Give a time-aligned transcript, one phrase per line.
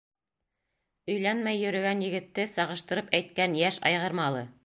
[1.15, 4.45] Өйләнмәй йөрөгән егетте сағыштырып әйткән йәш айғыр малы.